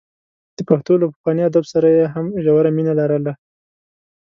[0.57, 3.33] د پښتو له پخواني ادب سره یې هم ژوره مینه لرله.